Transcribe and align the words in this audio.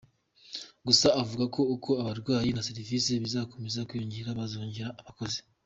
Gusa 0.87 1.07
avuga 1.21 1.45
ko 1.55 1.61
uko 1.75 1.91
abarwayi 2.01 2.49
na 2.55 2.65
serivisi 2.67 3.21
bizakomeza 3.23 3.85
kwiyongera 3.87 4.37
bazongera 4.39 4.89
abakozi. 5.01 5.39